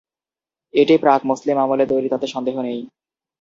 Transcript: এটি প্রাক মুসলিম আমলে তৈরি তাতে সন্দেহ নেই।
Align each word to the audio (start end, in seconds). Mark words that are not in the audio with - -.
এটি 0.73 0.95
প্রাক 1.03 1.21
মুসলিম 1.29 1.57
আমলে 1.57 1.85
তৈরি 1.91 2.07
তাতে 2.09 2.27
সন্দেহ 2.27 2.55
নেই। 2.61 2.79